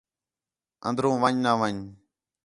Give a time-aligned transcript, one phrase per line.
[0.87, 1.79] اندر ون٘ڄ نہ ون٘ڄ